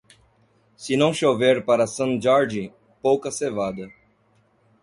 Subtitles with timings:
[0.75, 3.87] Se não chover para Sant Jordi, pouca cevada.